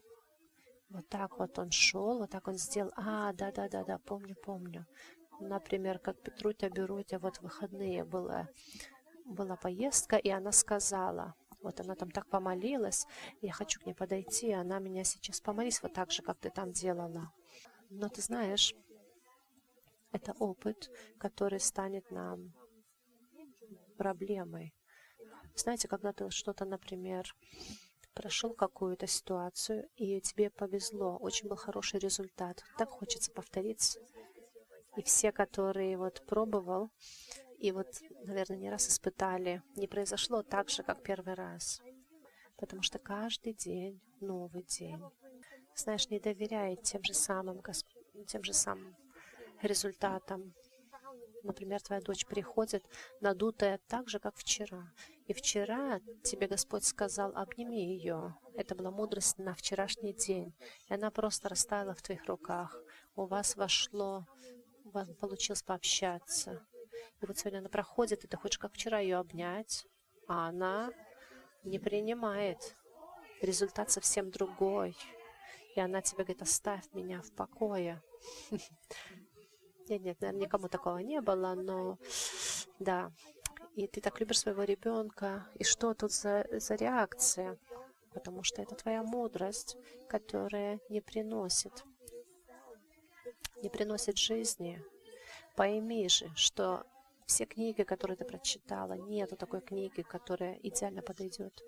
[0.89, 2.91] Вот так вот он шел, вот так он сделал.
[2.95, 4.85] А, да-да-да-да, помню, помню.
[5.41, 8.47] Например, как Петрутя Берутя, вот выходные была,
[9.25, 13.05] была поездка, и она сказала, Вот она там так помолилась,
[13.41, 16.71] я хочу к ней подойти, она меня сейчас помолись вот так же, как ты там
[16.71, 17.31] делала.
[17.89, 18.73] Но ты знаешь,
[20.11, 22.53] это опыт, который станет нам
[23.97, 24.73] проблемой.
[25.55, 27.25] Знаете, когда ты что-то, например,
[28.13, 33.97] прошел какую-то ситуацию, и тебе повезло, очень был хороший результат, так хочется повторить.
[34.95, 36.91] И все, которые вот пробовал,
[37.57, 37.87] и вот,
[38.25, 41.81] наверное, не раз испытали, не произошло так же, как первый раз.
[42.57, 45.01] Потому что каждый день новый день.
[45.75, 47.61] Знаешь, не доверяй тем же самым,
[48.27, 48.95] тем же самым
[49.61, 50.53] результатам.
[51.43, 52.85] Например, твоя дочь приходит
[53.19, 54.91] надутая так же, как вчера.
[55.27, 58.35] И вчера тебе Господь сказал, обними ее.
[58.55, 60.53] Это была мудрость на вчерашний день.
[60.87, 62.77] И она просто растаяла в твоих руках.
[63.15, 64.27] У вас вошло,
[65.19, 66.65] получилось пообщаться.
[67.21, 69.85] И вот сегодня она проходит, и ты хочешь, как вчера, ее обнять,
[70.27, 70.91] а она
[71.63, 72.75] не принимает.
[73.41, 74.95] Результат совсем другой.
[75.75, 78.01] И она тебе говорит, оставь меня в покое.
[79.89, 81.97] Нет, нет, наверное, никому такого не было, но
[82.79, 83.11] да.
[83.75, 85.47] И ты так любишь своего ребенка.
[85.55, 87.57] И что тут за, за реакция?
[88.13, 89.75] Потому что это твоя мудрость,
[90.07, 91.83] которая не приносит,
[93.61, 94.81] не приносит жизни.
[95.55, 96.85] Пойми же, что
[97.25, 101.63] все книги, которые ты прочитала, нету такой книги, которая идеально подойдет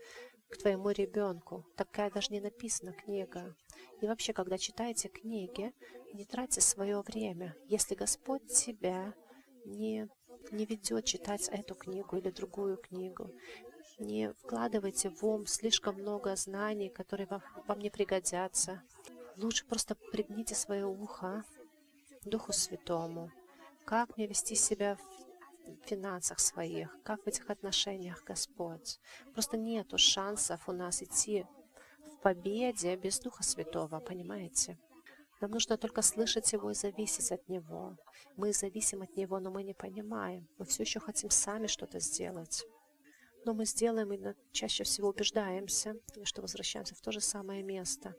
[0.50, 1.66] к твоему ребенку.
[1.78, 3.56] Такая даже не написана книга.
[4.02, 5.74] И вообще, когда читаете книги,
[6.14, 7.56] не тратьте свое время.
[7.68, 9.14] Если Господь тебя
[9.66, 10.10] не,
[10.52, 13.32] не ведет читать эту книгу или другую книгу,
[14.00, 18.84] не вкладывайте в ум слишком много знаний, которые вам, вам не пригодятся.
[19.38, 21.44] Лучше просто пригните свое ухо
[22.24, 23.32] Духу Святому.
[23.86, 29.00] Как мне вести себя в финансах своих, как в этих отношениях, Господь.
[29.34, 31.46] Просто нету шансов у нас идти
[32.06, 34.78] в победе без Духа Святого, понимаете?
[35.42, 37.98] Нам нужно только слышать Его и зависеть от Него.
[38.38, 40.48] Мы зависим от Него, но мы не понимаем.
[40.58, 42.64] Мы все еще хотим сами что-то сделать.
[43.46, 48.16] Но мы сделаем и чаще всего убеждаемся, что возвращаемся в то же самое место.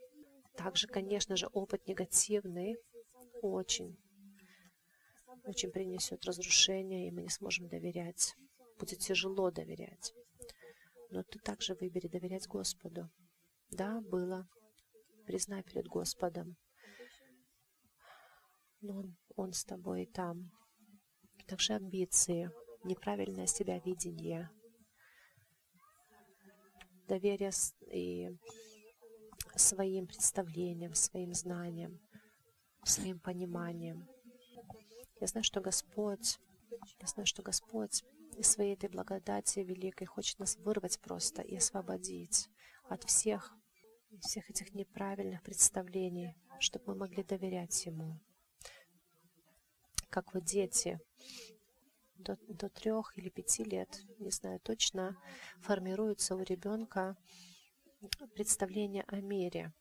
[0.55, 2.77] Также, конечно же, опыт негативный
[3.45, 3.97] очень
[5.45, 8.35] очень принесет разрушение, и мы не сможем доверять.
[8.79, 10.15] Будет тяжело доверять.
[11.11, 13.11] Но ты также выбери доверять Господу.
[13.71, 14.49] Да, было.
[15.27, 16.57] Признай перед Господом.
[18.81, 20.51] Но Он, он с тобой там.
[21.47, 22.51] Также амбиции,
[22.85, 24.51] неправильное себя видение,
[27.07, 27.51] доверие
[27.93, 28.31] и
[29.57, 32.01] своим представлениям, своим знаниям,
[32.89, 34.09] своим пониманием.
[35.21, 36.39] Я знаю, что Господь,
[37.01, 38.05] я знаю, что Господь
[38.37, 42.49] из своей этой благодати великой хочет нас вырвать просто и освободить
[42.89, 43.55] от всех,
[44.21, 48.21] всех этих неправильных представлений, чтобы мы могли доверять Ему.
[50.11, 51.01] Как вот дети
[52.17, 55.17] до, до трех или пяти лет, не знаю точно,
[55.61, 57.17] формируется у ребенка
[58.35, 59.73] представление о мире.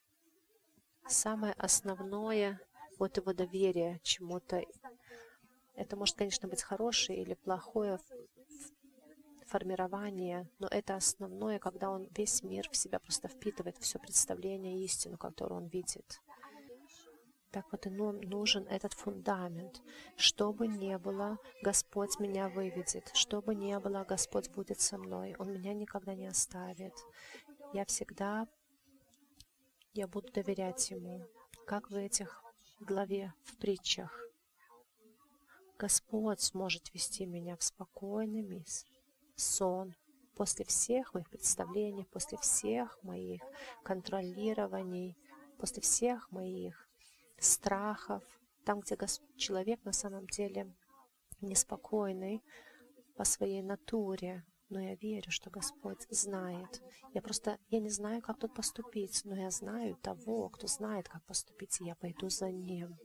[1.08, 2.60] Самое основное
[3.00, 4.64] вот его доверие чему-то
[5.76, 8.00] это может, конечно, быть хорошее или плохое
[9.48, 15.18] формирование, но это основное, когда он весь мир в себя просто впитывает, все представление, истину,
[15.18, 16.22] которую он видит.
[17.52, 19.84] Так вот и нужен этот фундамент.
[20.16, 23.12] Что бы ни было, Господь меня выведет.
[23.14, 25.36] Что бы ни было, Господь будет со мной.
[25.38, 26.96] Он меня никогда не оставит.
[27.72, 28.48] Я всегда,
[29.94, 31.28] я буду доверять Ему.
[31.68, 32.43] Как в этих
[32.84, 34.20] главе, в притчах.
[35.78, 38.66] Господь сможет вести меня в спокойный
[39.36, 39.96] сон
[40.36, 43.42] после всех моих представлений, после всех моих
[43.84, 45.18] контролирований,
[45.58, 46.88] после всех моих
[47.38, 48.24] страхов,
[48.66, 48.98] там, где
[49.38, 50.74] человек на самом деле
[51.42, 52.42] неспокойный
[53.16, 56.82] по своей натуре, но я верю, что Господь знает.
[57.14, 61.24] Я просто, я не знаю, как тут поступить, но я знаю того, кто знает, как
[61.26, 62.98] поступить, и я пойду за Ним.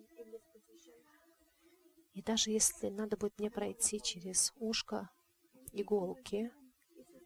[2.14, 5.11] И даже если надо будет мне пройти через ушко
[5.72, 6.51] иголки,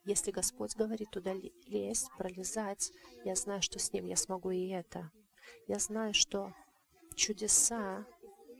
[0.04, 1.32] если Господь говорит туда
[1.66, 2.92] лезть, пролезать,
[3.24, 5.10] я знаю, что с Ним я смогу и это.
[5.68, 6.52] Я знаю, что
[7.14, 8.04] чудеса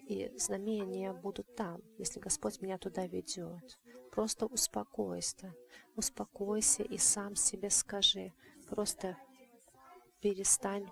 [0.06, 3.78] и знамения будут там, если Господь меня туда ведет.
[4.12, 5.54] Просто успокойся,
[5.96, 8.32] успокойся и сам себе скажи,
[8.68, 9.16] просто
[10.20, 10.86] перестань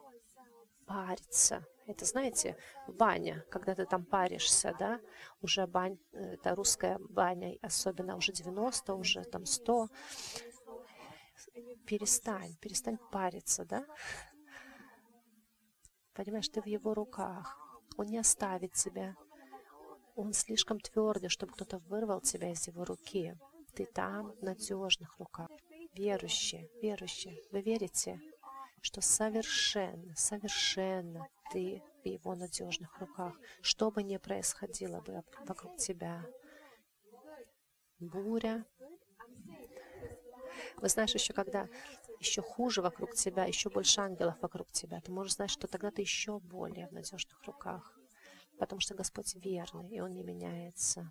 [0.86, 2.56] париться, это, знаете,
[2.86, 5.00] баня, когда ты там паришься, да,
[5.40, 9.88] уже бань, это русская баня, особенно уже 90, уже там 100.
[11.86, 13.84] перестань, перестань париться, да?
[16.14, 17.58] Понимаешь, ты в его руках.
[17.96, 19.16] Он не оставит тебя.
[20.16, 23.34] Он слишком твердый, чтобы кто-то вырвал тебя из его руки.
[23.74, 25.48] Ты там, в надежных руках.
[25.94, 28.20] Верующие, верующие, вы верите,
[28.80, 33.34] что совершенно, совершенно ты в его надежных руках.
[33.62, 36.24] Что бы ни происходило бы вокруг тебя,
[37.98, 38.64] буря.
[40.76, 41.68] Вы знаешь, еще когда
[42.20, 46.02] еще хуже вокруг тебя, еще больше ангелов вокруг тебя, ты можешь знать, что тогда ты
[46.02, 47.98] еще более в надежных руках,
[48.60, 51.10] потому что Господь верный, и Он не меняется.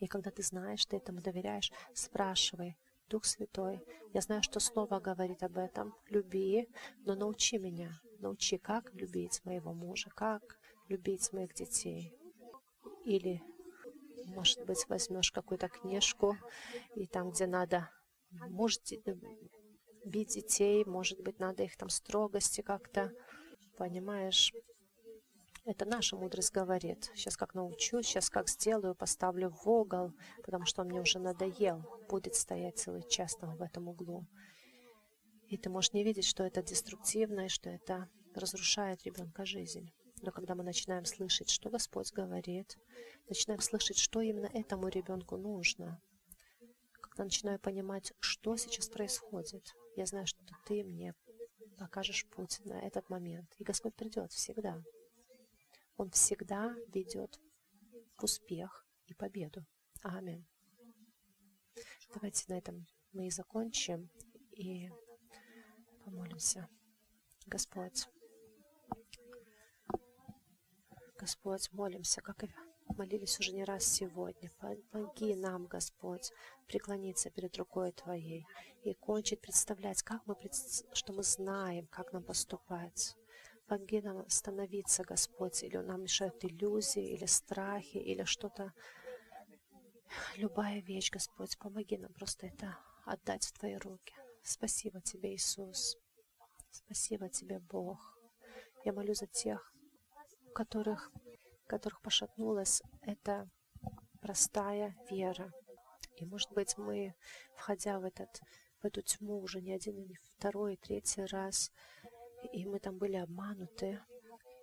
[0.00, 2.78] И когда ты знаешь, ты этому доверяешь, спрашивай,
[3.10, 3.84] Дух Святой,
[4.14, 6.66] я знаю, что Слово говорит об этом, люби,
[7.04, 12.14] но научи меня, научи, как любить моего мужа, как любить моих детей.
[13.04, 13.42] Или,
[14.26, 16.36] может быть, возьмешь какую-то книжку,
[16.94, 17.90] и там, где надо
[18.30, 19.02] можете
[20.04, 23.12] бить детей, может быть, надо их там строгости как-то,
[23.76, 24.54] понимаешь?
[25.68, 27.10] Это наша мудрость говорит.
[27.14, 31.84] Сейчас как научусь, сейчас как сделаю, поставлю в угол, потому что он мне уже надоел.
[32.08, 34.24] Будет стоять целый час там в этом углу.
[35.48, 39.92] И ты можешь не видеть, что это деструктивно, и что это разрушает ребенка жизнь.
[40.22, 42.78] Но когда мы начинаем слышать, что Господь говорит,
[43.28, 46.00] начинаем слышать, что именно этому ребенку нужно,
[47.02, 51.12] когда начинаю понимать, что сейчас происходит, я знаю, что ты мне
[51.76, 53.54] покажешь путь на этот момент.
[53.58, 54.82] И Господь придет всегда.
[55.98, 57.40] Он всегда ведет
[58.16, 59.66] в успех и победу.
[60.02, 60.46] Аминь.
[62.14, 64.08] Давайте на этом мы и закончим
[64.52, 64.88] и
[66.04, 66.68] помолимся.
[67.46, 68.06] Господь,
[71.18, 72.48] Господь, молимся, как и
[72.96, 74.52] молились уже не раз сегодня.
[74.92, 76.30] Помоги нам, Господь,
[76.68, 78.46] преклониться перед рукой Твоей
[78.84, 80.36] и кончить представлять, как мы,
[80.92, 83.16] что мы знаем, как нам поступать.
[83.68, 88.72] Помоги нам становиться, Господь, или нам мешают иллюзии, или страхи, или что-то.
[90.36, 94.14] Любая вещь, Господь, помоги нам просто это отдать в Твои руки.
[94.42, 95.98] Спасибо Тебе, Иисус.
[96.70, 98.18] Спасибо Тебе, Бог.
[98.86, 99.70] Я молю за тех,
[100.46, 101.12] у которых,
[101.66, 103.50] которых пошатнулась эта
[104.22, 105.52] простая вера.
[106.16, 107.14] И, может быть, мы,
[107.54, 108.40] входя в, этот,
[108.80, 111.70] в эту тьму уже не один, не второй, третий раз,
[112.52, 114.00] и мы там были обмануты.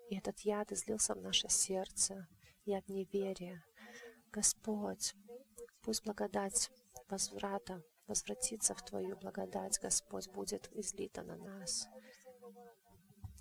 [0.10, 2.28] И этот яд излился в наше сердце,
[2.66, 3.64] яд неверия.
[4.32, 5.16] Господь,
[5.82, 6.72] пусть благодать
[7.10, 11.88] возврата возвратиться в Твою благодать, Господь, будет излита на нас.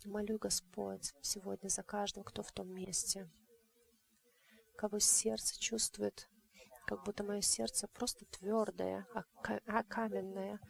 [0.04, 3.28] Молю, Господь, сегодня за каждого, кто в том месте,
[4.76, 6.28] кого сердце чувствует,
[6.86, 9.24] как будто мое сердце просто твердое, а,
[9.66, 10.60] а каменное.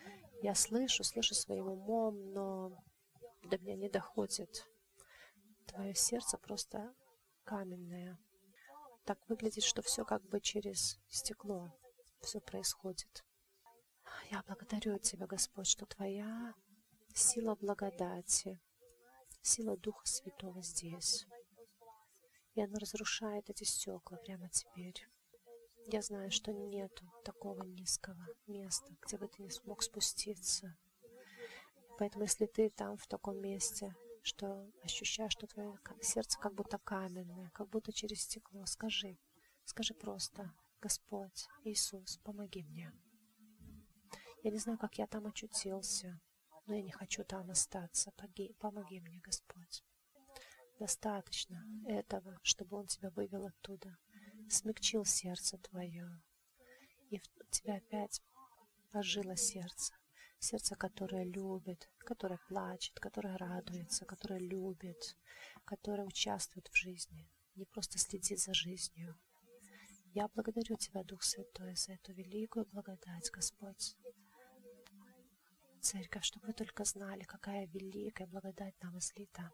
[0.43, 2.85] Я слышу, слышу своим умом, но
[3.49, 4.66] до меня не доходит.
[5.66, 6.95] Твое сердце просто
[7.45, 8.18] каменное.
[9.05, 11.70] Так выглядит, что все как бы через стекло
[12.20, 13.24] все происходит.
[14.30, 16.55] Я благодарю Тебя, Господь, что Твоя
[17.14, 18.61] сила благодати,
[19.42, 21.26] сила Духа Святого здесь.
[22.55, 25.07] И она разрушает эти стекла прямо теперь.
[25.86, 30.76] Я знаю, что нету такого низкого места, где бы ты не смог спуститься.
[31.99, 37.51] Поэтому, если ты там, в таком месте, что ощущаешь, что твое сердце как будто каменное,
[37.51, 39.18] как будто через стекло, скажи,
[39.64, 42.92] скажи просто, Господь, Иисус, помоги мне.
[44.42, 46.20] Я не знаю, как я там очутился,
[46.66, 48.12] но я не хочу там остаться.
[48.12, 49.84] Помоги, помоги мне, Господь.
[50.78, 53.97] Достаточно этого, чтобы Он тебя вывел оттуда,
[54.49, 56.20] смягчил сердце твое,
[57.11, 58.20] и в тебя опять
[58.92, 59.95] ожило сердце
[60.45, 65.16] сердце, которое любит, которое плачет, которое радуется, которое любит,
[65.64, 67.26] которое участвует в жизни,
[67.57, 69.16] не просто следит за жизнью.
[70.12, 73.97] Я благодарю Тебя, Дух Святой, за эту великую благодать, Господь.
[75.80, 79.51] Церковь, чтобы вы только знали, какая великая благодать нам излита.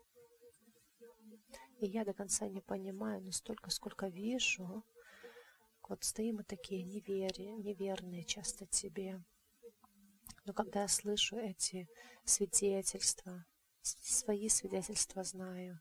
[1.79, 4.85] И я до конца не понимаю, но столько, сколько вижу,
[5.89, 9.25] вот стоим мы такие неверие, неверные часто Тебе,
[10.51, 11.89] но когда я слышу эти
[12.25, 13.47] свидетельства,
[13.83, 15.81] свои свидетельства знаю,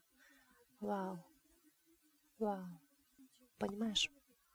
[0.80, 1.26] вау,
[2.38, 2.80] вау,
[3.58, 4.12] понимаешь,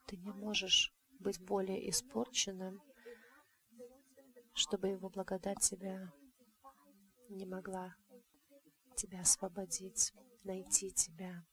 [0.07, 2.81] ты не можешь быть более испорченным,
[4.53, 6.13] чтобы его благодать тебя
[7.29, 7.97] не могла
[8.95, 10.13] тебя освободить,
[10.45, 11.45] найти тебя,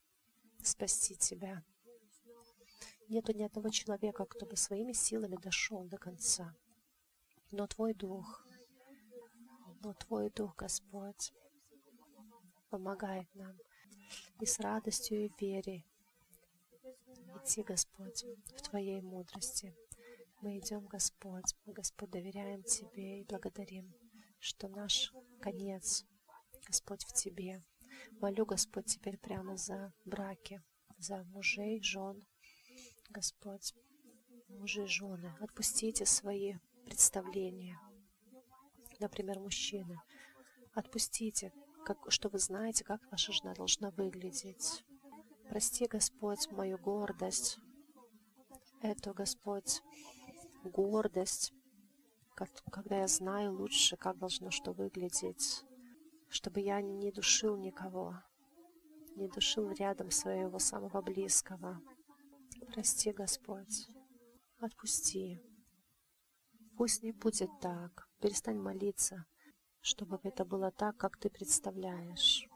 [0.62, 1.66] спасти тебя.
[3.08, 6.56] Нету ни одного человека, кто бы своими силами дошел до конца.
[7.50, 8.46] Но Твой Дух,
[9.84, 11.34] Но Твой Дух, Господь,
[12.70, 13.58] помогает нам
[14.40, 15.86] и с радостью и верой
[17.38, 18.24] идти, Господь,
[18.56, 19.76] в Твоей мудрости.
[20.42, 23.94] Мы идем, Господь, мы, Господь, доверяем Тебе и благодарим,
[24.40, 26.06] что наш конец,
[26.68, 27.64] Господь, в Тебе.
[28.20, 30.62] Молю, Господь, теперь прямо за браки,
[30.98, 32.24] за мужей, жен,
[33.10, 33.74] Господь,
[34.48, 36.56] мужи, жены, отпустите свои
[36.86, 37.80] представления.
[39.02, 40.00] Например, мужчины,
[40.76, 41.52] отпустите,
[41.86, 44.86] как, что вы знаете, как ваша жена должна выглядеть.
[45.50, 47.58] Прости, Господь, мою гордость,
[48.84, 49.82] эту, Господь,
[50.64, 51.52] гордость,
[52.72, 55.66] когда я знаю лучше, как должно что выглядеть,
[56.30, 58.22] чтобы я не душил никого,
[59.16, 61.82] не душил рядом своего самого близкого.
[62.68, 63.88] Прости, Господь,
[64.60, 65.42] отпусти.
[66.78, 68.11] Пусть не будет так.
[68.22, 69.26] Перестань молиться,
[69.82, 72.48] чтобы это было так, как ты представляешь.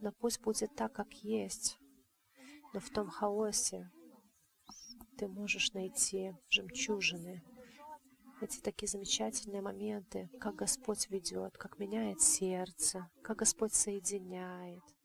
[0.00, 1.78] Но пусть будет так, как есть.
[2.72, 3.90] Но в том хаосе
[5.18, 7.42] ты можешь найти жемчужины,
[8.40, 14.82] эти такие замечательные моменты, как Господь ведет, как меняет сердце, как Господь соединяет–